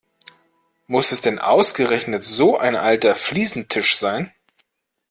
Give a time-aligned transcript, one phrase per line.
[0.87, 4.33] Muss es denn ausgerechnet so ein alter Fliesentisch sein?